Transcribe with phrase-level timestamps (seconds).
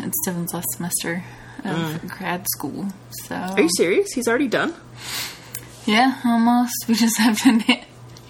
[0.00, 1.24] It's Dylan's last semester
[1.64, 2.86] of grad school.
[3.24, 4.12] So Are you serious?
[4.12, 4.74] He's already done?
[5.86, 6.72] yeah, almost.
[6.88, 7.52] We just have to,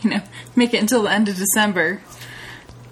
[0.03, 0.21] you know,
[0.55, 2.01] make it until the end of December.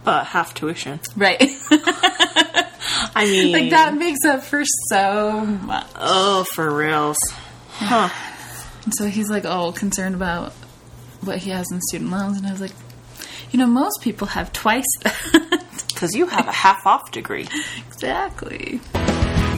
[0.06, 1.00] Uh, half tuition.
[1.16, 1.40] Right.
[1.70, 5.86] I mean, like that makes up for so much.
[5.96, 7.18] oh, for reals.
[7.70, 8.08] Huh.
[8.84, 10.52] And so he's like all concerned about
[11.22, 12.72] what he has in student loans, and I was like,
[13.50, 14.84] you know, most people have twice.
[15.94, 17.46] Because you have a half off degree.
[17.86, 18.80] exactly.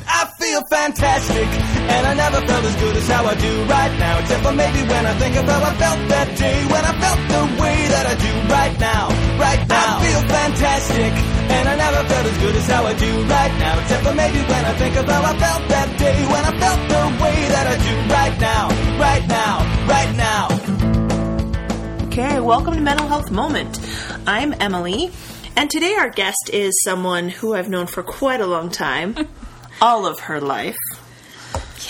[0.09, 1.49] I feel fantastic,
[1.91, 4.19] and I never felt as good as how I do right now.
[4.21, 7.21] Except for maybe when I think of how I felt that day, when I felt
[7.27, 9.09] the way that I do right now,
[9.41, 9.99] right now.
[9.99, 11.13] I feel fantastic,
[11.57, 13.81] and I never felt as good as how I do right now.
[13.81, 16.81] Except for maybe when I think of how I felt that day, when I felt
[16.89, 18.65] the way that I do right now,
[19.01, 19.55] right now,
[19.89, 22.07] right now.
[22.07, 23.81] Okay, welcome to Mental Health Moment.
[24.27, 25.11] I'm Emily,
[25.57, 29.17] and today our guest is someone who I've known for quite a long time,
[29.81, 30.77] all of her life.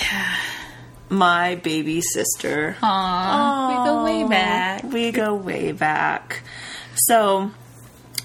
[0.00, 0.36] Yeah.
[1.08, 2.76] My baby sister.
[2.80, 3.68] Aww.
[3.68, 4.82] We go way back.
[4.84, 6.42] We go way back.
[6.94, 7.50] So,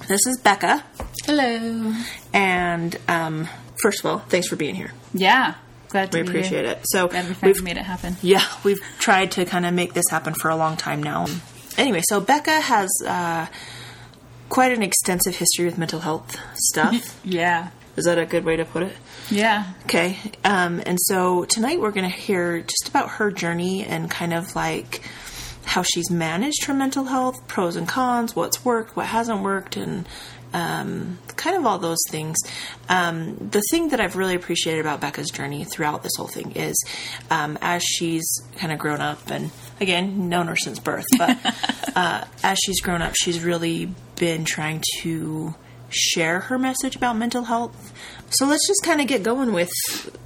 [0.08, 0.84] this is Becca,
[1.26, 1.94] Hello.
[2.34, 3.48] and um,
[3.82, 4.92] first of all, thanks for being here.
[5.14, 5.56] Yeah.
[5.90, 6.74] Glad to We be appreciate here.
[6.76, 6.82] it.
[6.86, 8.16] So, Glad we finally we've made it happen.
[8.22, 11.28] Yeah, we've tried to kind of make this happen for a long time now.
[11.78, 13.46] Anyway, so Becca has uh,
[14.52, 17.18] quite an extensive history with mental health stuff.
[17.26, 17.70] Yeah.
[17.96, 18.94] Is that a good way to put it?
[19.30, 19.66] Yeah.
[19.84, 20.18] Okay.
[20.44, 24.56] Um, and so tonight we're going to hear just about her journey and kind of
[24.56, 25.02] like
[25.66, 30.08] how she's managed her mental health, pros and cons, what's worked, what hasn't worked, and
[30.54, 32.38] um, kind of all those things.
[32.90, 36.76] Um, the thing that I've really appreciated about Becca's journey throughout this whole thing is
[37.30, 38.26] um, as she's
[38.58, 41.38] kind of grown up, and again, known her since birth, but
[41.96, 45.56] uh, as she's grown up, she's really been trying to
[45.90, 47.92] share her message about mental health.
[48.30, 49.72] So let's just kind of get going with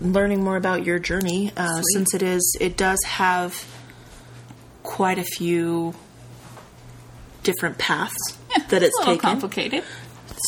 [0.02, 3.66] learning more about your journey, uh, since it is it does have
[4.84, 5.96] quite a few
[7.44, 8.38] different paths
[8.70, 9.30] that it's a little taken.
[9.30, 9.84] complicated.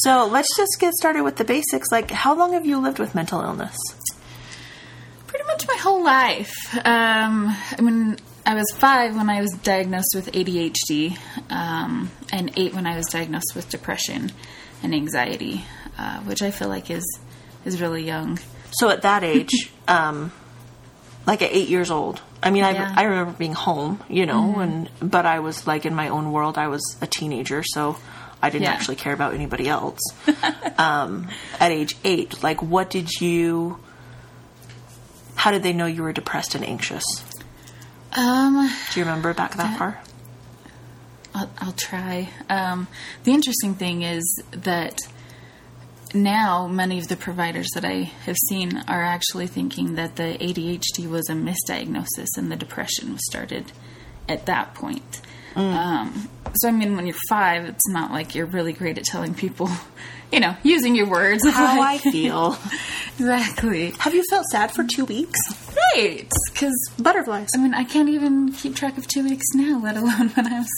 [0.04, 1.88] So let's just get started with the basics.
[1.90, 3.78] Like, how long have you lived with mental illness?
[5.26, 6.54] Pretty much my whole life.
[6.86, 11.18] Um, I mean, I was five when I was diagnosed with ADHD,
[11.52, 14.32] um, and eight when I was diagnosed with depression
[14.82, 15.66] and anxiety,
[15.98, 17.04] uh, which I feel like is
[17.66, 18.40] is really young.
[18.72, 19.52] So at that age,
[19.90, 20.32] um,
[21.26, 22.94] like at eight years old, I mean, Yeah.
[22.96, 26.32] I, I remember being home, you know, and but I was like in my own
[26.32, 26.58] world.
[26.58, 27.98] I was a teenager, so
[28.42, 28.72] I didn't Yeah.
[28.72, 30.00] actually care about anybody else.
[30.78, 31.28] um,
[31.60, 33.78] at age eight, like, what did you?
[35.36, 37.04] How did they know you were depressed and anxious?
[38.18, 40.02] Um, Do you remember back that far?
[41.36, 42.30] I'll, I'll try.
[42.50, 42.88] Um,
[43.24, 45.00] the interesting thing is that
[46.14, 51.08] now many of the providers that I have seen are actually thinking that the ADHD
[51.08, 53.72] was a misdiagnosis and the depression was started
[54.28, 55.22] at that point.
[55.56, 59.34] Um, so, I mean, when you're five, it's not like you're really great at telling
[59.34, 59.70] people,
[60.32, 61.48] you know, using your words.
[61.48, 62.58] How I feel.
[63.20, 63.92] exactly.
[64.00, 65.40] Have you felt sad for two weeks?
[65.96, 66.30] Right.
[66.52, 67.50] Because, Butterflies.
[67.56, 70.60] I mean, I can't even keep track of two weeks now, let alone when I
[70.60, 70.70] was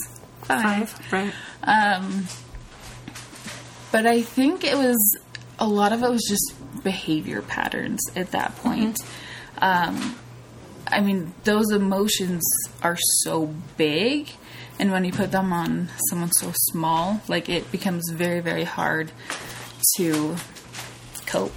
[0.42, 1.12] five.
[1.12, 1.32] right?
[1.64, 2.26] Um,
[3.92, 4.96] but I think it was
[5.58, 8.98] a lot of it was just behavior patterns at that point.
[9.58, 10.16] Um,
[10.86, 12.42] I mean, those emotions
[12.82, 14.30] are so big,
[14.78, 19.12] and when you put them on someone so small, like it becomes very, very hard
[19.98, 20.36] to
[21.26, 21.52] cope.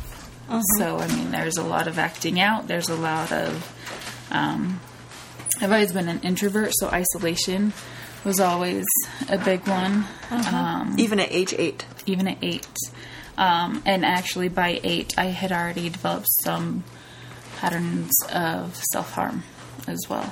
[0.78, 2.68] So, I mean, there's a lot of acting out.
[2.68, 4.80] There's a lot of um,
[5.62, 7.74] I've always been an introvert, so isolation
[8.24, 8.86] was always
[9.30, 11.86] a big one, um, Even at age eight.
[12.06, 12.68] even at eight.
[13.38, 16.84] Um, and actually, by eight, I had already developed some
[17.58, 19.44] patterns of self harm
[19.88, 20.32] as well.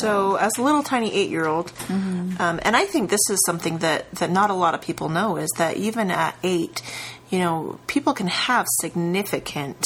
[0.00, 2.40] So, as a little tiny eight-year-old, Mm-hmm.
[2.40, 5.36] um, and I think this is something that that not a lot of people know
[5.36, 6.82] is that even at eight,
[7.30, 9.84] you know, people can have significant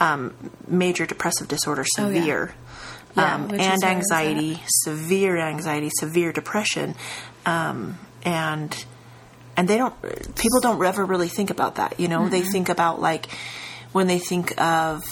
[0.00, 0.34] um,
[0.66, 2.20] major depressive disorder, Oh, yeah.
[2.20, 2.54] severe,
[3.16, 3.90] Yeah, um, and is where I was at.
[3.96, 6.94] anxiety, severe anxiety, severe depression,
[7.46, 8.84] um, and
[9.56, 9.94] and they don't
[10.36, 12.50] people don't ever really think about that you know they Mm-hmm.
[12.50, 13.26] think about like
[13.92, 15.02] when they think of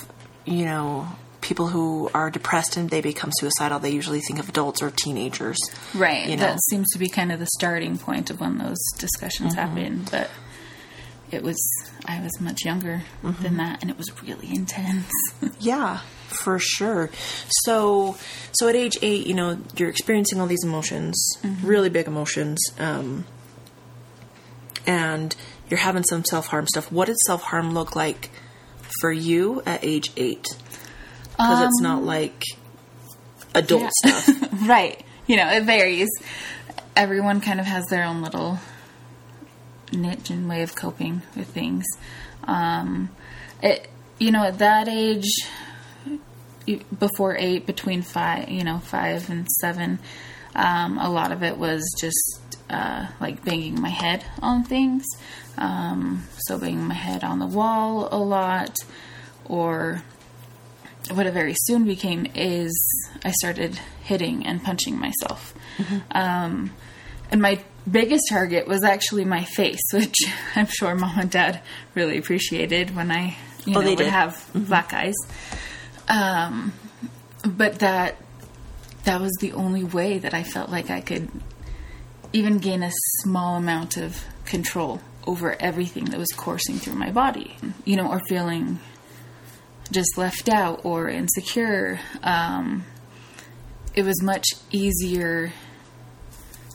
[0.44, 1.08] you know
[1.40, 5.58] people who are depressed and they become suicidal they usually think of adults or teenagers
[5.94, 6.28] Right.
[6.28, 9.54] you know That seems to be kind of the starting point of when those discussions
[9.54, 10.04] happen.
[10.10, 10.30] But
[11.30, 11.56] it was,
[12.06, 15.10] I was much younger than that, and it was really intense.
[15.60, 17.08] yeah for sure
[17.62, 18.16] so
[18.52, 21.16] so at age eight you know you're experiencing all these emotions
[21.62, 23.24] really big emotions um
[24.86, 25.34] and
[25.70, 28.28] you're having some self-harm stuff what did self-harm look like
[29.00, 30.46] for you at age eight?
[31.32, 32.42] Because it's not like
[33.54, 34.20] adult Um, yeah.
[34.20, 34.48] stuff.
[34.68, 35.04] right.
[35.26, 36.08] You know, it varies.
[36.94, 38.58] Everyone kind of has their own little
[39.92, 41.84] niche and way of coping with things.
[42.44, 43.10] Um,
[43.62, 43.88] it,
[44.18, 45.28] you know, at that age,
[46.98, 49.98] before eight, between five, you know, five and seven,
[50.54, 55.04] um, a lot of it was just uh, like banging my head on things.
[55.58, 58.76] Um, so banging my head on the wall a lot,
[59.44, 60.02] or
[61.12, 62.74] what it very soon became is
[63.24, 65.54] I started hitting and punching myself.
[66.10, 66.72] Um,
[67.30, 67.60] and my
[67.90, 70.16] biggest target was actually my face, which
[70.54, 71.60] I'm sure mom and dad
[71.94, 74.08] really appreciated when I, you Oh, know, they would did.
[74.08, 75.14] have black eyes.
[76.08, 76.72] Um,
[77.44, 78.16] but that
[79.04, 81.28] that was the only way that I felt like I could
[82.32, 82.90] even gain a
[83.22, 88.20] small amount of control over everything that was coursing through my body, you know, or
[88.28, 88.78] feeling
[89.92, 92.00] just left out or insecure.
[92.22, 92.84] Um,
[93.94, 95.52] it was much easier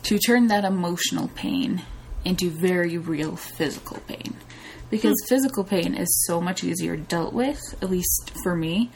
[0.03, 1.83] to turn that emotional pain
[2.25, 4.35] into very real physical pain.
[4.89, 8.91] Because physical pain is so much easier dealt with, at least for me.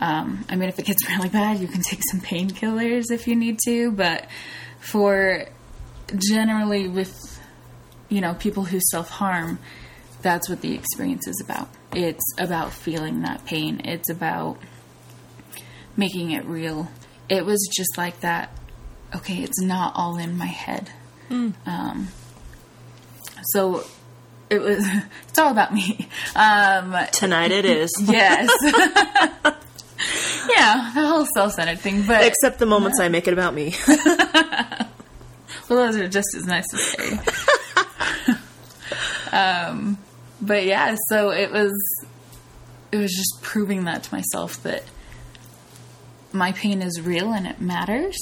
[0.00, 3.36] Um, I mean, if it gets really bad, you can take some painkillers if you
[3.36, 4.26] need to, but
[4.78, 5.46] for
[6.16, 7.40] generally with,
[8.08, 9.58] you know, people who self harm,
[10.22, 11.68] that's what the experience is about.
[11.94, 14.58] It's about feeling that pain, it's about
[15.96, 16.88] making it real.
[17.28, 18.50] It was just like that.
[19.14, 20.90] Okay, it's not all in my head.
[21.30, 22.08] Um,
[23.52, 23.84] so
[24.50, 24.86] it was.
[25.28, 26.08] It's all about me.
[26.36, 27.90] Um, Tonight it is.
[28.02, 28.50] yes.
[30.50, 33.74] yeah, the whole self-centered thing, but Except the moments I make it about me.
[33.88, 34.86] well,
[35.68, 37.18] those are just as nice necessary.
[39.32, 39.96] um,
[40.42, 41.72] but yeah, so it was.
[42.90, 44.84] It was just proving that to myself that
[46.30, 48.18] my pain is real and it matters.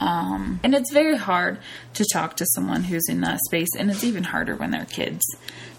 [0.00, 1.58] Um, and it's very hard
[1.94, 5.22] to talk to someone who's in that space, and it's even harder when they're kids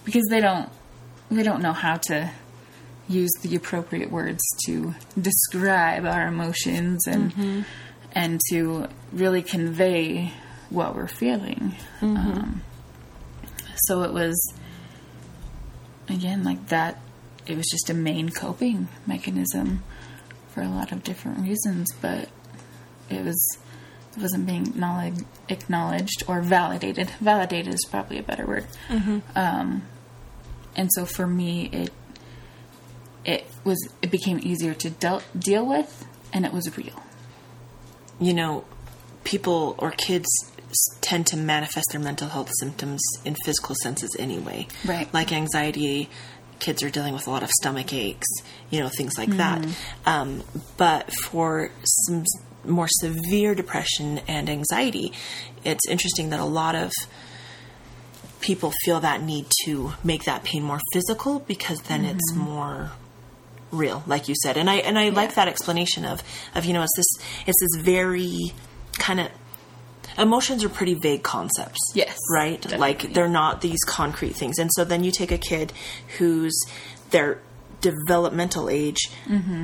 [0.06, 0.70] because they don't
[1.30, 2.32] they don't know how to
[3.08, 7.66] use the appropriate words to describe our emotions and
[8.14, 10.32] and to really convey
[10.70, 11.76] what we're feeling.
[12.02, 12.62] Um,
[13.88, 14.38] so it was
[16.08, 17.02] again like that.
[17.48, 19.84] It was just a main coping mechanism
[20.50, 22.30] for a lot of different reasons, but
[23.12, 23.58] it was
[24.16, 27.10] it wasn't being acknowledged, acknowledged or validated.
[27.22, 28.68] Validated is probably a better word.
[29.36, 29.84] Um,
[30.76, 31.92] and so for me, it
[33.24, 37.04] it was it became easier to deal deal with, and it was real.
[38.20, 38.66] you know,
[39.24, 40.28] people or kids
[41.02, 44.68] tend to manifest their mental health symptoms in physical senses anyway.
[44.86, 45.12] Right.
[45.14, 46.10] Like anxiety,
[46.60, 48.28] kids are dealing with a lot of stomach aches,
[48.70, 49.66] you know, things like that.
[50.06, 50.44] Um,
[50.78, 52.24] but for some
[52.66, 55.14] more severe depression and anxiety,
[55.64, 56.92] it's interesting that a lot of
[58.42, 62.42] people feel that need to make that pain more physical because then it's mm-hmm.
[62.42, 62.92] more
[63.72, 64.58] real like you said.
[64.58, 66.22] And i and i like that explanation of
[66.56, 68.54] of you know it's this it's this very
[68.94, 69.30] kind of
[70.18, 72.62] emotions are pretty vague concepts Yes, right?
[72.62, 72.80] Definitely.
[72.80, 74.60] like they're not these concrete things.
[74.60, 75.72] And so then you take a kid
[76.18, 76.60] who's
[77.12, 77.40] their
[77.82, 79.10] developmental age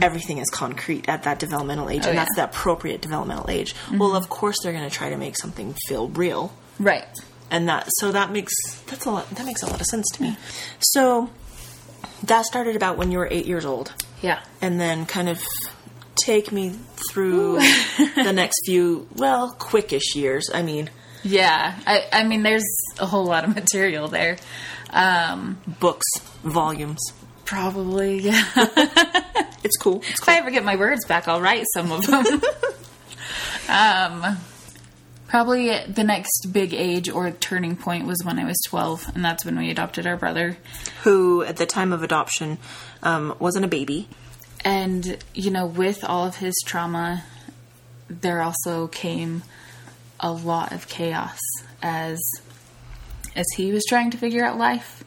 [0.02, 2.08] everything is concrete at that developmental age Mm-hmm.
[2.08, 2.22] Oh, and yeah.
[2.26, 5.76] that's the appropriate developmental age well of course they're going to try to make something
[5.88, 7.06] feel real Right.
[7.52, 8.54] and that so that makes
[8.88, 10.38] that's a lot that makes a lot of sense to me
[10.80, 11.30] so
[12.24, 14.40] that started about when you were eight years old Yeah.
[14.62, 15.42] and then kind of
[16.26, 16.76] take me
[17.12, 17.60] through
[18.16, 20.90] the next few well quickish years i mean
[21.24, 21.76] Yeah.
[21.86, 22.64] I, I mean, there's
[23.00, 24.38] a whole lot of material there.
[24.92, 26.08] Um, books
[26.44, 27.02] volumes
[27.48, 28.44] probably, yeah.
[29.64, 32.42] it's cool it's if I ever get my words back, I'll write some of them.
[33.70, 34.38] um,
[35.28, 39.44] probably the next big age or turning point was when I was 12, and that's
[39.44, 40.58] when we adopted our brother.
[41.04, 42.58] who at the time of adoption
[43.04, 44.08] um, wasn't a baby
[44.64, 47.24] And, you know, with all of his trauma,
[48.10, 49.44] there also came
[50.20, 51.40] a lot of chaos
[51.82, 52.20] as
[53.36, 55.04] as he was trying to figure out life,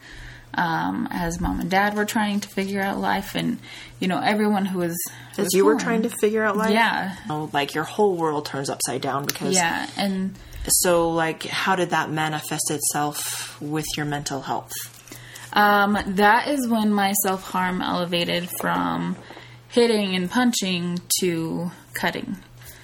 [0.54, 3.58] um, as mom and dad were trying to figure out life, and
[4.00, 4.96] you know everyone who was
[5.32, 6.70] as was you were trying to figure out life?
[6.72, 10.34] Yeah, Oh, like your whole world turns upside down because yeah, and
[10.66, 14.72] so like how did that manifest itself with your mental health?
[15.52, 19.16] Um, that is when my self harm elevated from
[19.68, 22.36] hitting and punching to cutting.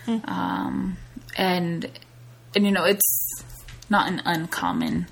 [0.09, 0.97] Um,
[1.37, 1.91] and
[2.55, 3.43] and you know it's
[3.91, 5.07] not an uncommon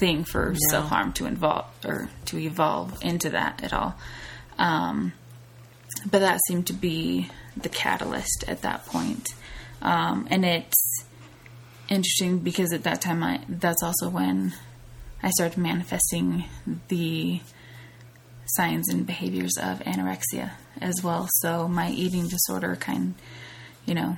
[0.00, 3.94] thing for self harm to involve or to evolve into that at all.
[4.58, 5.12] Um,
[6.10, 9.28] but that seemed to be the catalyst at that point.
[9.82, 11.04] Um, and it's
[11.88, 14.54] interesting because at that time, I that's also when
[15.22, 16.44] I started manifesting
[16.88, 17.40] the
[18.46, 21.28] signs and behaviors of anorexia as well.
[21.40, 23.14] So my eating disorder kind,
[23.84, 24.16] you know,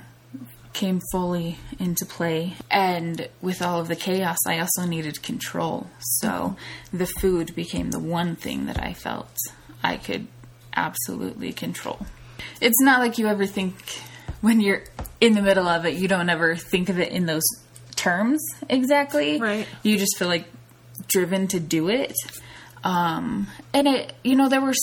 [0.73, 2.53] came fully into play.
[2.69, 5.87] And with all of the chaos, I also needed control.
[5.99, 6.55] So
[6.91, 9.31] the food became the one thing that I felt
[9.83, 10.27] I could
[10.75, 12.05] absolutely control.
[12.59, 13.75] It's not like you ever think
[14.41, 14.83] when you're
[15.21, 17.43] in the middle of it, you don't ever think of it in those
[17.95, 19.39] terms exactly.
[19.39, 19.67] Right.
[19.83, 20.45] You just feel like
[21.07, 22.13] driven to do it.
[22.83, 24.73] Um, and it, you know, there were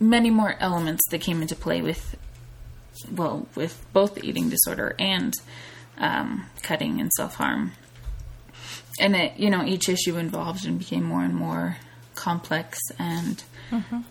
[0.00, 2.16] many more elements that came into play with,
[3.10, 5.34] well, with both the eating disorder and
[5.98, 7.72] um, cutting and self harm.
[9.00, 11.78] And it, you know, each issue involved and became more and more
[12.14, 13.42] complex and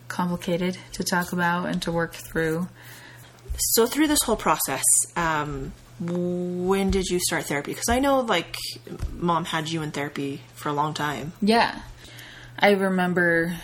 [0.08, 2.68] complicated to talk about and to work through.
[3.58, 4.84] So through this whole process,
[5.16, 7.72] um, when did you start therapy?
[7.72, 8.56] Because I know, like,
[9.14, 11.34] mom had you in therapy for a long time.
[11.42, 11.80] Yeah.
[12.58, 13.56] I remember,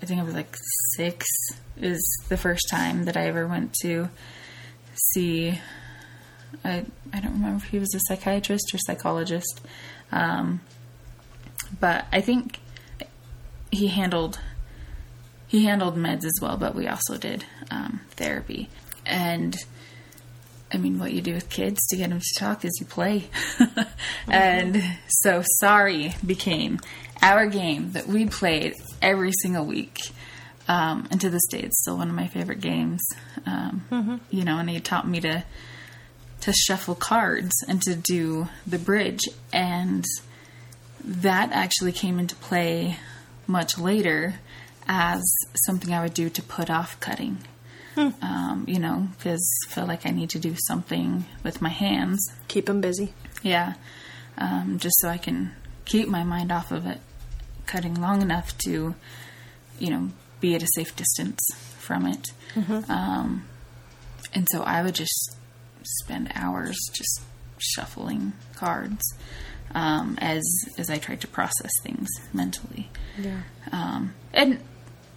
[0.00, 0.54] I think I was like
[0.96, 1.26] six,
[1.76, 4.08] is the first time that I ever went to
[4.94, 5.58] see.
[6.64, 9.60] I, I don't remember if he was a psychiatrist or psychologist.
[10.12, 10.60] Um,
[11.80, 12.60] but I think
[13.70, 14.38] he handled
[15.48, 18.68] he handled meds as well, but we also did um, therapy.
[19.06, 19.56] And
[20.72, 23.28] I mean, what you do with kids to get them to talk is you play.
[24.26, 26.80] and so sorry became
[27.22, 30.00] our game that we played every single week.
[30.66, 33.02] Um, and to this day, it's still one of my favorite games.
[33.46, 35.44] Um, You know, and he taught me to
[36.40, 40.04] to shuffle cards and to do the bridge, and
[41.02, 42.96] that actually came into play
[43.46, 44.34] much later
[44.86, 45.22] as
[45.66, 47.38] something I would do to put off cutting.
[47.96, 52.26] Um, you know, because I feel like I need to do something with my hands.
[52.48, 53.14] Keep them busy.
[53.42, 53.74] Yeah,
[54.36, 55.52] um, just so I can
[55.84, 57.00] keep my mind off of it,
[57.66, 58.94] cutting long enough to,
[59.78, 60.10] you know,
[60.44, 61.40] be at a safe distance
[61.78, 62.32] from it.
[62.90, 63.46] Um,
[64.34, 65.36] and so I would just
[66.02, 67.22] spend hours just
[67.58, 69.02] shuffling cards
[69.74, 70.44] um, as
[70.76, 72.90] as I tried to process things mentally.
[73.18, 73.40] Yeah.
[73.72, 74.58] Um, and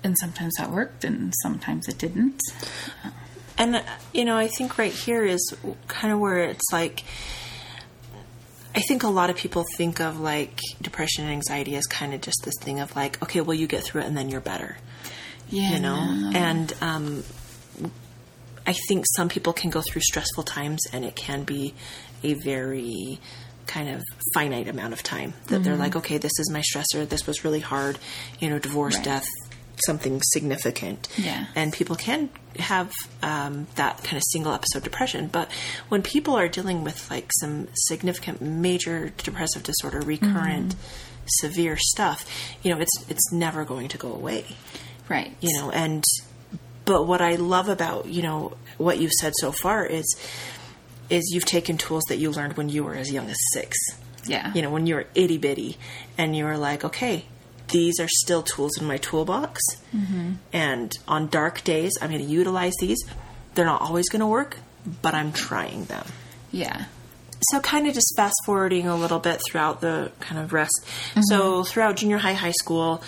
[0.02, 2.42] and sometimes that worked, and sometimes it didn't.
[3.58, 5.54] And you know, I think right here is
[5.88, 7.04] kind of where it's like
[8.78, 12.22] I think a lot of people think of like depression and anxiety as kind of
[12.22, 14.78] just this thing of like, okay, well, you get through it and then you're better,
[15.50, 15.96] Yeah, you know?
[16.14, 16.32] no.
[16.38, 17.24] And um,
[18.66, 21.74] I think some people can go through stressful times and it can be
[22.24, 23.20] a very
[23.66, 24.02] kind of
[24.34, 27.08] finite amount of time that they're like, okay, this is my stressor.
[27.10, 27.98] This was really hard,
[28.40, 29.04] you know, divorce, Right.
[29.06, 29.26] death,
[29.86, 31.46] something significant Yeah.
[31.56, 32.30] and people can
[32.60, 32.92] have
[33.22, 35.28] um, that kind of single episode depression.
[35.28, 35.50] But
[35.90, 40.76] when people are dealing with like some significant major depressive disorder, recurrent,
[41.42, 42.26] severe stuff,
[42.64, 44.46] you know, it's it's never going to go away.
[45.10, 46.04] right, You know, and
[46.86, 50.06] but what I love about you know what you've said so far is
[51.10, 53.78] is you've taken tools that you learned when you were as young as six
[54.26, 55.78] yeah, you know, when you were itty bitty
[56.18, 57.24] and you were like, okay,
[57.70, 59.62] these are still tools in my toolbox.
[60.54, 62.98] And on dark days, I'm going to utilize these.
[63.56, 64.58] They're not always going to work,
[65.02, 66.06] but I'm trying them.
[66.52, 66.86] yeah,
[67.52, 70.86] So, kind of just fast forwarding a little bit throughout the kind of rest.
[71.30, 73.02] So, throughout junior high, high school,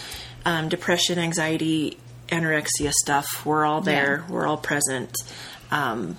[0.46, 1.98] um, depression, anxiety,
[2.30, 5.16] anorexia stuff, we're all there, we're all present.
[5.72, 6.18] Um,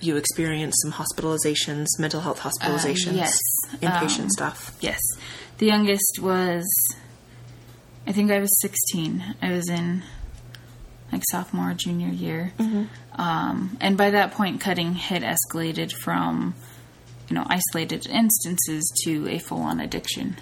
[0.00, 3.38] you experienced some hospitalizations, mental health hospitalizations, yes.
[3.82, 4.76] inpatient Um, stuff.
[4.80, 4.98] Yes.
[5.58, 6.64] The youngest was,
[8.10, 9.36] I think I was 16.
[9.40, 10.02] I was in
[11.12, 12.52] like sophomore, junior year.
[13.14, 16.56] Um, and by that point, cutting had escalated from,
[17.28, 20.36] you know, isolated instances to a full on addiction.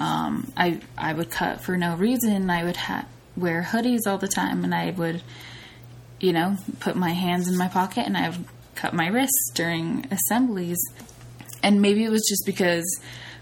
[0.00, 2.48] Um, I, I would cut for no reason.
[2.48, 3.04] I would ha-
[3.36, 5.22] wear hoodies all the time and I would,
[6.20, 8.46] you know, put my hands in my pocket and I would
[8.76, 10.78] cut my wrists during assemblies
[11.62, 12.84] and maybe it was just because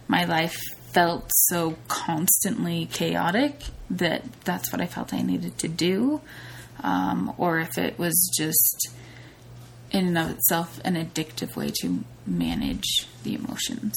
[0.08, 0.58] my life
[0.92, 6.20] felt so constantly chaotic that that's what I felt I needed to do,
[6.82, 8.90] um, or if it was just
[9.90, 13.94] in and of itself an addictive way to manage the emotions.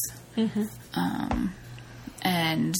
[0.96, 1.54] Um,
[2.22, 2.76] and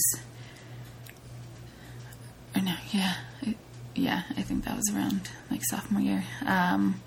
[2.54, 3.14] I know, yeah,
[3.46, 3.54] I-
[3.94, 6.24] yeah, I think that was around like sophomore year.
[6.44, 7.00] Um,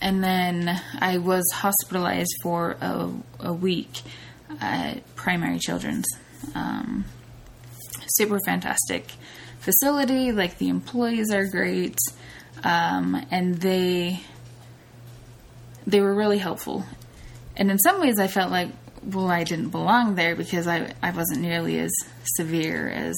[0.00, 3.08] and then I was hospitalized for a,
[3.40, 4.00] a week
[4.60, 6.06] at Primary Children's.
[6.54, 7.04] Um,
[8.16, 9.12] super fantastic
[9.60, 10.32] facility.
[10.32, 11.98] Like the employees are great,
[12.64, 14.20] um, and they
[15.86, 16.84] they were really helpful.
[17.56, 18.70] And in some ways, I felt like
[19.02, 21.92] well, I didn't belong there because I I wasn't nearly as
[22.36, 23.16] severe as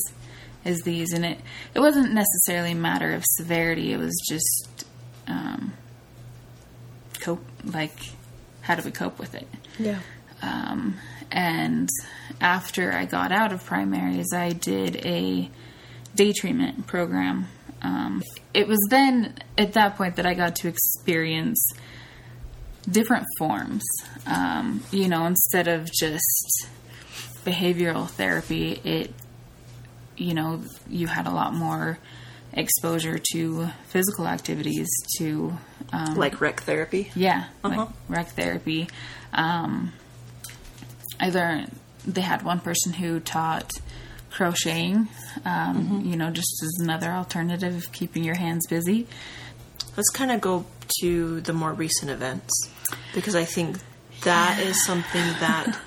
[0.64, 1.40] as these, and it
[1.74, 3.92] it wasn't necessarily a matter of severity.
[3.92, 4.86] It was just
[5.26, 5.72] um,
[7.20, 7.96] cope like
[8.62, 9.48] how do we cope with it.
[9.78, 9.98] Yeah.
[10.42, 10.96] Um,
[11.30, 11.88] and
[12.40, 15.50] after I got out of primaries, I did a
[16.14, 17.46] day treatment program.
[17.82, 18.22] Um,
[18.52, 21.64] it was then at that point that I got to experience
[22.90, 23.82] different forms.
[24.26, 26.66] Um, you know, instead of just
[27.44, 29.12] behavioral therapy, it,
[30.16, 31.98] you know, you had a lot more
[32.52, 35.52] exposure to physical activities, to
[35.92, 37.10] um, Like rec therapy.
[37.14, 37.76] yeah, Uh-huh.
[37.86, 38.88] like rec therapy.
[39.32, 39.92] Um,
[41.20, 43.70] I learned they had one person who taught
[44.30, 45.08] crocheting.
[45.44, 49.06] Um, You know, just as another alternative of keeping your hands busy.
[49.96, 50.64] Let's kind of go
[51.00, 52.50] to the more recent events
[53.14, 53.78] because I think
[54.22, 55.78] that is something that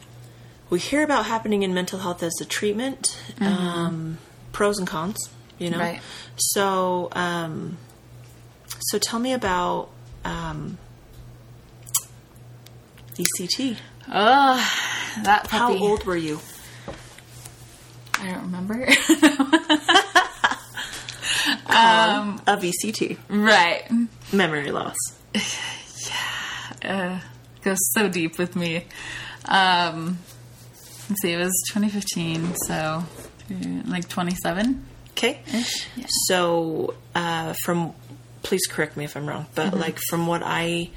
[0.70, 4.18] we hear about happening in mental health as a treatment, um,
[4.52, 5.28] pros and cons,
[5.58, 5.78] you know.
[5.78, 6.00] Right.
[6.36, 7.76] So, um,
[8.80, 9.90] so tell me about
[10.24, 10.78] um,
[13.16, 13.76] ECT.
[14.08, 14.56] Oh,
[15.22, 16.40] that How old were you?
[18.20, 18.86] I don't remember.
[22.46, 23.90] A VCT, right.
[24.32, 24.96] memory loss.
[26.82, 27.20] Yeah.
[27.20, 27.20] Uh,
[27.62, 28.84] goes so deep with me.
[29.46, 30.18] Um,
[31.08, 33.04] let's see, it was 2015, so uh,
[33.86, 34.84] like 27.
[35.12, 35.40] Okay.
[36.26, 37.94] So, uh, from
[38.42, 40.90] please correct me if I'm wrong, but like from what I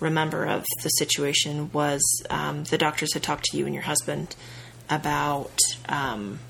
[0.00, 4.34] remember of the situation was um, the doctors had talked to you and your husband
[4.88, 5.56] about
[5.88, 6.40] um,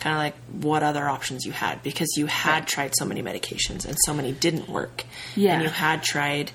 [0.00, 3.84] kind of like what other options you had because you had tried so many medications
[3.86, 5.04] and so many didn't work.
[5.34, 5.54] Yeah.
[5.54, 6.52] And you had tried,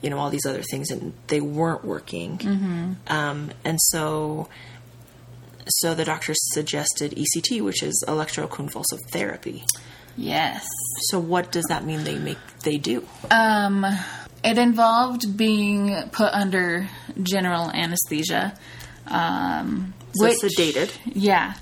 [0.00, 2.38] you know, all these other things and they weren't working.
[2.38, 2.92] Mm-hmm.
[3.08, 4.48] Um, and so
[5.68, 9.64] so the doctor suggested ECT, which is electroconvulsive therapy.
[10.16, 10.66] Yes.
[11.08, 13.06] So what does that mean they make they do?
[13.30, 13.86] Um,
[14.44, 16.88] it involved being put under
[17.22, 18.54] general anesthesia.
[19.06, 20.92] Um, So which, sedated.
[21.06, 21.54] Yeah,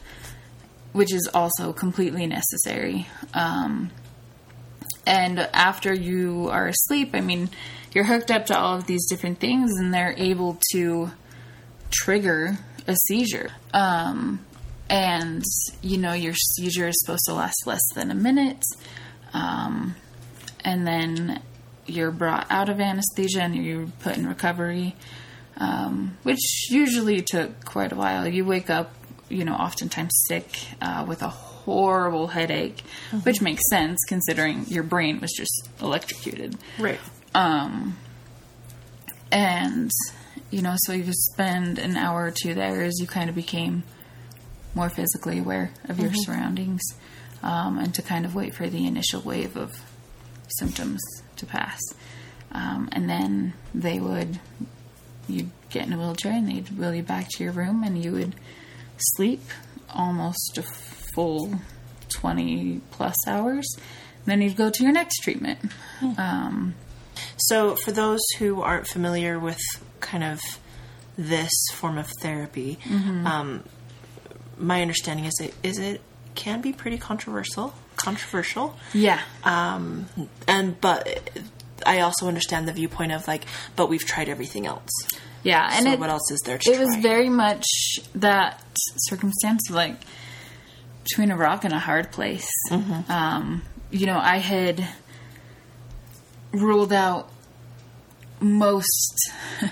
[0.93, 3.07] which is also completely necessary.
[3.35, 3.91] Um,
[5.07, 7.51] and after you are asleep, I mean,
[7.93, 11.11] you're hooked up to all of these different things, and they're able to
[11.91, 13.51] trigger a seizure.
[13.73, 14.45] Um,
[14.89, 15.45] and
[15.83, 18.63] you know, your seizure is supposed to last less than a minute.
[19.33, 19.95] Um,
[20.65, 21.43] and then
[21.91, 24.97] you're brought out of anesthesia and you're put in recovery,
[25.57, 28.27] um, which usually took quite a while.
[28.27, 28.93] You wake up,
[29.29, 32.81] you know, oftentimes sick uh, with a horrible headache,
[33.23, 36.57] which makes sense considering your brain was just electrocuted.
[36.79, 37.01] Right.
[39.33, 39.91] And,
[40.51, 43.37] you know, so you just spend an hour or two there as you kind of
[43.37, 43.85] became
[44.75, 46.81] more physically aware of your surroundings
[47.43, 49.73] um, and to kind of wait for the initial wave of
[50.59, 51.01] symptoms
[51.41, 51.81] to pass.
[52.53, 54.41] Um, and then they would,
[55.29, 58.13] you'd get in a wheelchair and they'd wheel you back to your room and you
[58.13, 58.35] would
[58.97, 59.43] sleep
[59.95, 60.63] almost a
[61.15, 61.61] full
[62.09, 63.67] 20 plus hours.
[64.27, 65.59] Then you'd go to your next treatment.
[66.19, 66.75] Um,
[67.37, 69.59] So for those who aren't familiar with
[70.01, 70.41] kind of
[71.19, 72.79] this form of therapy,
[73.27, 73.65] um,
[74.59, 76.01] my understanding is it is it
[76.35, 77.75] can be pretty controversial.
[78.03, 78.77] Controversial.
[78.93, 79.21] yeah.
[79.45, 80.07] Um,
[80.49, 81.31] and but
[81.87, 83.45] I also understand the viewpoint of like,
[83.77, 84.91] but we've tried everything else.
[85.43, 87.65] Yeah, and so it, what else is there to it was very much
[88.15, 88.63] that
[89.09, 89.97] circumstance of like
[91.05, 92.51] between a rock and a hard place.
[92.71, 93.11] Mm-hmm.
[93.11, 94.87] Um, you know, I had
[96.53, 97.31] ruled out
[98.41, 99.31] most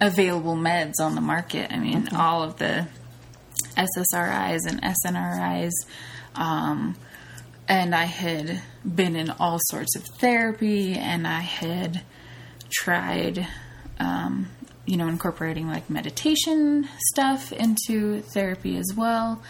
[0.00, 1.70] available meds on the market.
[1.72, 2.16] I mean, Mm-hmm.
[2.16, 2.88] all of the
[3.76, 5.72] SSRIs and SNRIs.
[6.34, 6.96] Um,
[7.70, 12.02] and I had been in all sorts of therapy, and I had
[12.68, 13.46] tried,
[14.00, 14.48] um,
[14.86, 19.40] you know, incorporating like meditation stuff into therapy as well.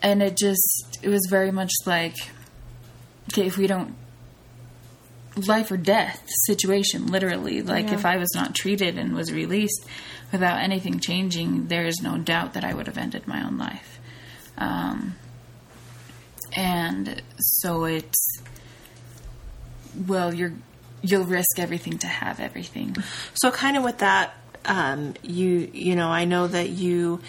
[0.00, 2.14] And it just, it was very much like,
[3.32, 3.96] okay, if we don't,
[5.48, 7.60] life or death situation, literally.
[7.60, 9.84] Like, if I was not treated and was released
[10.30, 13.98] without anything changing, there is no doubt that I would have ended my own life.
[14.56, 15.16] Um,
[16.54, 18.42] and so it's,
[20.06, 20.52] well, you're,
[21.02, 22.96] you'll risk everything to have everything.
[23.34, 24.34] So kind of with that,
[24.64, 27.20] um, you you know, I know that you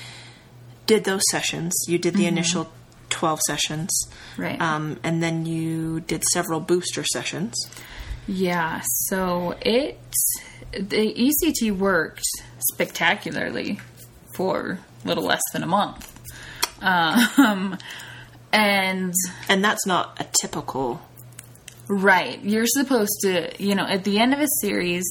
[0.85, 1.73] did those sessions.
[1.87, 2.71] You did the initial
[3.09, 4.07] 12 sessions.
[4.37, 4.59] Right.
[4.59, 7.55] Um, and then you did several booster sessions.
[8.27, 9.99] Yeah, so it
[10.71, 12.23] the ECT worked
[12.71, 13.79] spectacularly
[14.35, 16.09] for a little less than a month.
[16.81, 17.77] Um,
[18.53, 19.13] and
[19.49, 21.01] And that's not a typical.
[21.89, 25.03] right, you're supposed to, you know, at the end of a series,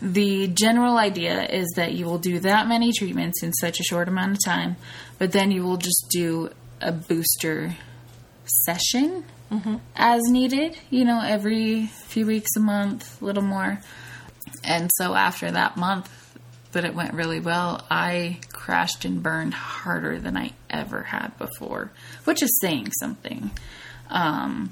[0.00, 4.08] the general idea is that you will do that many treatments in such a short
[4.08, 4.76] amount of time,
[5.18, 7.76] but then you will just do a booster
[8.64, 9.76] session mm-hmm.
[9.94, 13.80] as needed, you know, every few weeks, a month, a little more.
[14.64, 16.25] And so after that month
[16.76, 21.90] that it went really well, I crashed and burned harder than I ever had before,
[22.24, 23.50] which is saying something.
[24.10, 24.70] Um,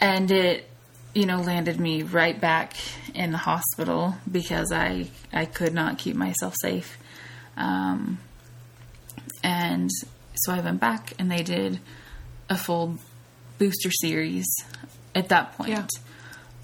[0.00, 0.66] and it,
[1.14, 2.74] you know, landed me right back
[3.14, 6.96] in the hospital because I I could not keep myself safe.
[7.58, 8.18] Um,
[9.42, 9.90] and
[10.36, 11.80] so I went back and they did
[12.48, 12.98] a full
[13.58, 14.46] booster series
[15.14, 15.68] at that point.
[15.68, 15.86] Yeah.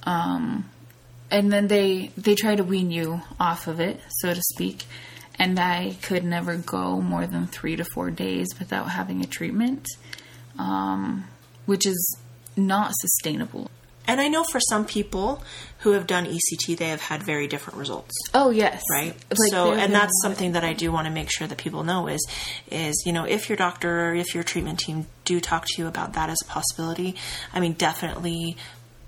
[0.05, 0.71] Um,
[1.33, 4.85] and then they they try to wean you off of it, so to speak.
[5.38, 9.88] And I could never go more than three to four days without having a treatment,
[10.59, 11.25] um,
[11.64, 12.18] which is
[12.55, 13.71] not sustainable.
[14.07, 15.42] And I know for some people
[15.79, 18.12] who have done ECT, they have had very different results.
[18.35, 21.47] Oh yes, right Like, so and that's something that i do want to make sure
[21.47, 22.25] that people know is
[22.71, 25.88] is you know if your doctor or if your treatment team do talk to you
[25.88, 27.14] about that as a possibility
[27.55, 28.57] i mean definitely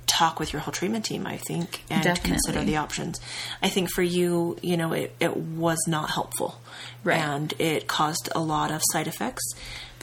[0.07, 2.31] talk with your whole treatment team i think and Definitely.
[2.33, 3.21] consider the options
[3.63, 6.61] i think for you you know it, it was not helpful
[7.03, 7.19] Right.
[7.19, 9.43] and it caused a lot of side effects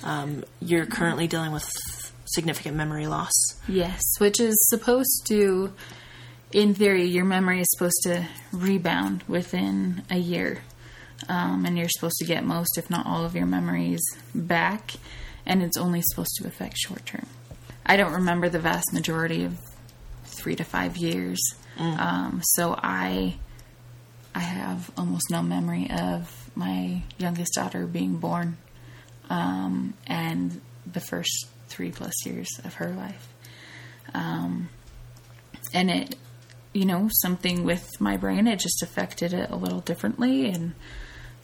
[0.03, 1.69] um, you're currently dealing with
[2.25, 3.31] significant memory loss
[3.67, 5.71] Yes, which is supposed to,
[6.51, 10.63] in theory, your memory is supposed to rebound within a year.
[11.29, 14.01] Um, and you're supposed to get most, if not all, of your memories
[14.33, 14.93] back.
[15.45, 17.27] And it's only supposed to affect short term.
[17.85, 19.57] I don't remember the vast majority of
[20.41, 21.39] three to five years.
[21.77, 23.35] Um, so I,
[24.35, 28.57] I have almost no memory of my youngest daughter being born
[29.29, 33.27] um, and the first three plus years of her life.
[34.13, 34.69] Um,
[35.73, 36.15] and it,
[36.73, 40.49] you know, something with my brain, it just affected it a little differently.
[40.49, 40.73] And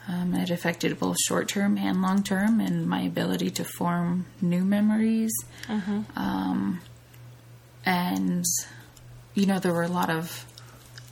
[0.07, 4.63] um, it affected both short term and long term, and my ability to form new
[4.63, 5.31] memories.
[6.15, 6.81] Um,
[7.86, 8.45] and,
[9.38, 10.45] you know, there were a lot of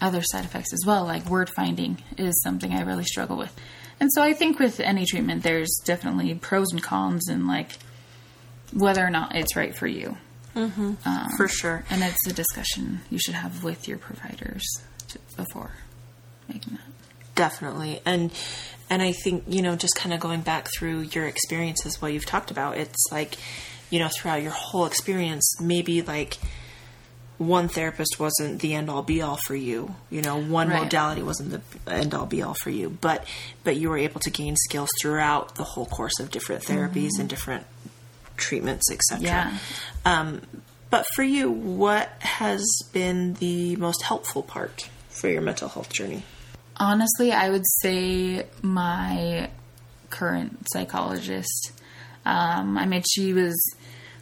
[0.02, 3.56] other side effects as well, like word finding is something I really struggle with.
[4.00, 7.78] And so I think with any treatment, there's definitely pros and cons, and like
[8.74, 10.18] whether or not it's right for you.
[10.56, 10.94] Mm-hmm.
[11.06, 14.64] Um, for sure And it's a discussion you should have with your providers
[15.10, 15.72] to, before
[16.48, 17.36] making that.
[17.36, 18.32] definitely and
[18.90, 22.26] and i think you know just kind of going back through your experiences what you've
[22.26, 23.36] talked about it's like
[23.90, 26.38] you know throughout your whole experience maybe like
[27.38, 30.84] one therapist wasn't the end all be all for you you know one Right.
[30.84, 31.52] modality wasn't
[31.86, 33.26] the end all be all for you but
[33.64, 37.28] but you were able to gain skills throughout the whole course of different therapies and
[37.28, 37.66] different
[38.38, 39.58] treatments etc Yeah.
[40.06, 40.42] um,
[40.90, 46.24] but for you what has been the most helpful part for your mental health journey
[46.78, 49.50] Honestly, I would say my
[50.10, 51.72] current psychologist.
[52.26, 53.56] Um, I mean, she was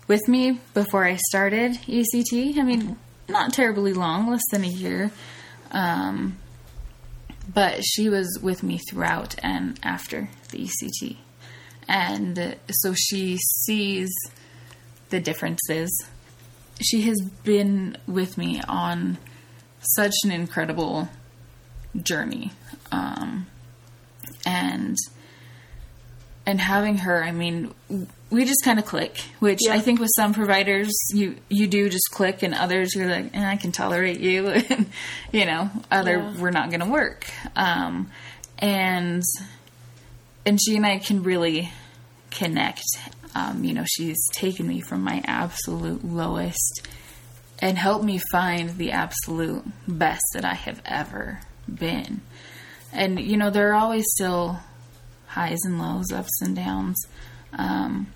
[0.08, 2.58] with me before I started ECT.
[2.58, 2.98] I mean,
[3.30, 5.12] not terribly long, less than a year.
[5.72, 6.38] Um,
[7.52, 11.18] but she was with me throughout and after the ECT.
[11.88, 14.12] And so she sees
[15.10, 15.92] the differences.
[16.82, 19.18] She has been with me on
[19.96, 21.10] such an incredible
[22.02, 22.52] journey.
[22.92, 23.48] Um,
[24.46, 24.98] and
[26.46, 27.74] and having her, I mean,
[28.34, 29.74] we just kind of click, which Yeah.
[29.76, 33.46] I think with some providers you you do just click, and others you're like, eh,
[33.46, 34.88] I can tolerate you, and
[35.32, 36.42] you know, other Yeah.
[36.42, 37.30] we're not going to work.
[37.56, 38.10] Um,
[38.60, 39.24] and
[40.46, 41.72] and she and I can really
[42.32, 42.84] connect.
[43.36, 46.88] Um, you know, she's taken me from my absolute lowest
[47.60, 51.40] and helped me find the absolute best that I have ever
[51.74, 52.22] been.
[52.92, 54.60] And you know, there are always still
[55.28, 56.98] highs and lows, ups and downs.
[57.58, 58.08] Um,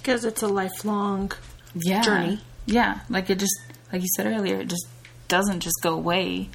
[0.00, 1.32] because it's a lifelong
[1.74, 2.40] yeah, Journey.
[2.66, 3.56] Yeah, like it just,
[3.92, 4.86] like you said earlier, it just
[5.28, 6.50] doesn't just go away.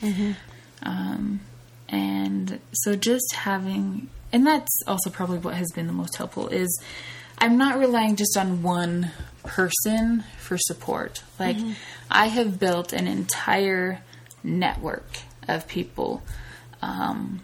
[0.82, 1.39] Um,
[1.89, 6.82] and so just having, and that's also probably what has been the most helpful is
[7.38, 9.12] I'm not relying just on one
[9.43, 11.23] person for support.
[11.39, 11.58] Like
[12.10, 14.01] I have built an entire
[14.43, 16.21] network of people.
[16.82, 17.41] Um,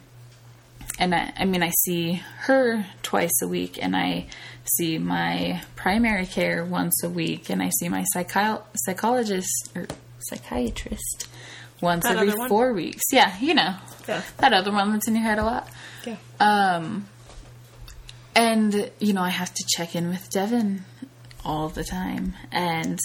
[0.99, 4.27] and I, I mean, I see her twice a week, and I
[4.75, 9.87] see my primary care once a week, and I see my psychi- psychologist or
[10.19, 11.27] psychiatrist
[11.81, 13.03] once That every four weeks.
[13.11, 13.75] Yeah, you know,
[14.07, 14.21] Yeah.
[14.37, 15.69] that other one that's in your head a lot.
[16.05, 16.17] Yeah.
[16.39, 17.07] Um,
[18.35, 20.85] and you know, I have to check in with Devin
[21.45, 22.99] all the time, and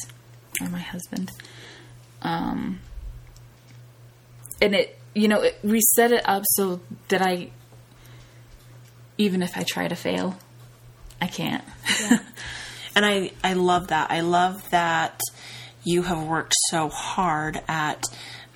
[0.60, 1.30] or my husband.
[2.22, 2.80] Um,
[4.62, 7.50] and it, you know, it, we set it up so that I,
[9.18, 10.36] even if I try to fail,
[11.20, 11.64] I can't.
[12.96, 14.12] And I, I love that.
[14.12, 15.20] I love that
[15.82, 18.04] you have worked so hard at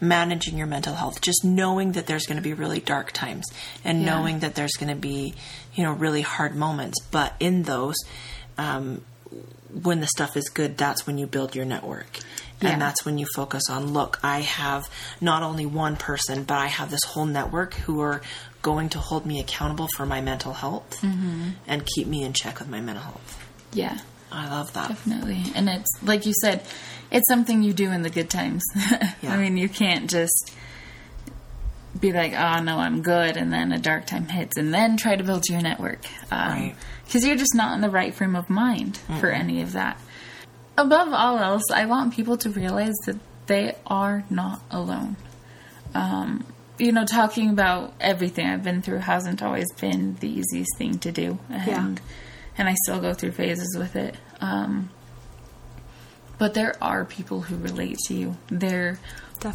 [0.01, 3.47] managing your mental health, just knowing that there's going to be really dark times
[3.85, 4.07] and Yeah.
[4.15, 5.35] knowing that there's going to be,
[5.75, 7.01] you know, really hard moments.
[7.11, 7.97] But in those,
[8.57, 9.03] um,
[9.83, 12.21] when the stuff is good, that's when you build your network.
[12.61, 12.71] Yeah.
[12.71, 14.91] And that's when you focus on look, I have
[15.21, 18.21] not only one person, but I have this whole network who are
[18.63, 21.51] going to hold me accountable for my mental health mm-hmm.
[21.67, 23.45] and keep me in check with my mental health.
[23.73, 23.99] yeah,
[24.33, 24.89] I love that.
[24.89, 25.45] definitely.
[25.55, 26.63] And it's like you said,
[27.11, 28.63] it's something you do in the good times.
[29.21, 29.35] Yeah.
[29.35, 30.53] I mean, you can't just
[31.99, 35.17] be like, "Oh no, I'm good," and then a dark time hits, and then try
[35.17, 36.05] to build your network.
[36.31, 36.75] Um, right.
[37.05, 40.01] Because you're just not in the right frame of mind for any of that.
[40.79, 45.17] Above all else, I want people to realize that they are not alone.
[45.93, 46.47] Um,
[46.79, 51.11] you know, talking about everything I've been through hasn't always been the easiest thing to
[51.11, 52.05] do, and Yeah.
[52.59, 54.15] and I still go through phases with it.
[54.41, 54.91] Um,
[56.39, 58.37] but there are people who relate to you.
[58.49, 59.01] There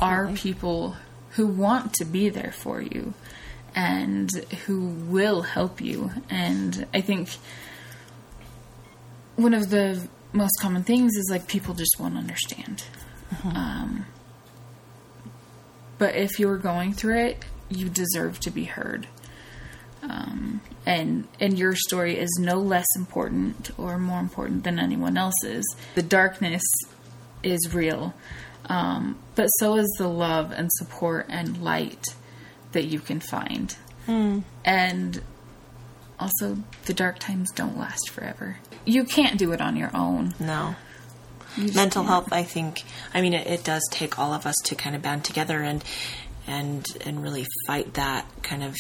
[0.02, 0.98] are people
[1.32, 3.14] who want to be there for you
[3.74, 4.30] and
[4.66, 6.12] who will help you.
[6.30, 7.30] And I think
[9.38, 12.84] one of the most common things is like people just won't understand.
[13.46, 14.06] Um,
[15.98, 19.08] but if you're going through it, you deserve to be heard.
[20.02, 25.64] Um, and and your story is no less important or more important than anyone else's.
[25.96, 26.64] The darkness
[27.42, 28.14] is real,
[28.66, 32.04] um, but so is the love and support and light
[32.74, 33.76] that you can find.
[34.66, 35.22] And
[36.20, 38.58] also, the dark times don't last forever.
[38.86, 40.34] You can't do it on your own.
[40.40, 40.76] No.
[41.58, 42.08] You Mental can't.
[42.08, 45.02] health, I think, I mean, it, it does take all of us to kind of
[45.02, 45.84] band together and
[46.48, 48.76] and and really fight that kind of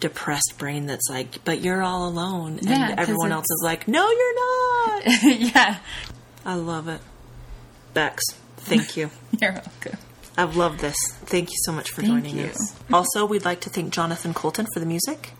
[0.00, 3.86] depressed brain that's like, but you're all alone, and Yeah, 'cause everyone else is like,
[3.86, 5.22] no, you're not.
[5.54, 5.78] yeah,
[6.46, 7.00] I love it,
[7.94, 8.22] Bex.
[8.56, 9.10] Thank you.
[9.40, 9.98] you're welcome.
[10.36, 10.96] I've loved this.
[11.26, 12.46] Thank you so much for Thank joining you.
[12.46, 12.76] us.
[12.92, 15.32] Also, we'd like to thank Jonathan Coulton for the music.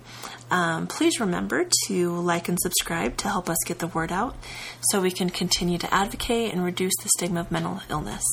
[0.51, 4.35] Um, please remember to like and subscribe to help us get the word out
[4.91, 8.25] so we can continue to advocate and reduce the stigma of mental illness.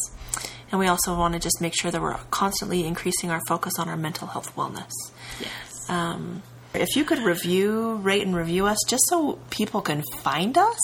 [0.71, 3.89] And we also want to just make sure that we're constantly increasing our focus on
[3.89, 4.91] our mental health wellness.
[5.39, 5.89] Yes.
[5.89, 6.41] Um,
[6.73, 10.79] if you could review, rate, and review us just so people can find us,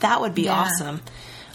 [0.00, 0.60] that would be Yeah.
[0.60, 1.00] awesome.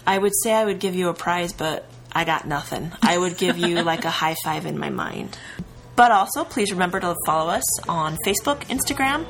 [0.06, 2.92] I would say I would give you a prize, but I got nothing.
[3.00, 5.38] I would give you like a high five in my mind.
[5.94, 9.26] But also, please remember to follow us on Facebook, Instagram,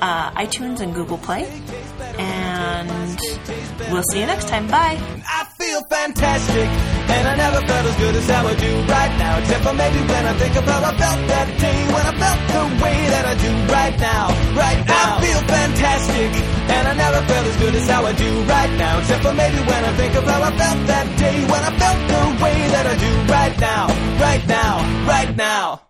[0.00, 1.44] uh, iTunes, and Google Play.
[2.18, 3.18] And
[3.90, 4.68] we'll see you next time.
[4.68, 4.98] Bye.
[5.26, 6.68] I feel fantastic,
[7.10, 9.38] and I never felt as good as how I do right now.
[9.38, 12.84] Except for maybe when I think how I felt that day, when I felt the
[12.84, 14.24] way that I do right now,
[14.54, 15.18] right now.
[15.18, 16.30] I feel fantastic,
[16.70, 18.98] and I never felt as good as do right now.
[19.00, 22.44] Except for maybe when I think how I felt that day, when I felt the
[22.44, 23.86] way that I do right now,
[24.20, 25.83] right now, right now.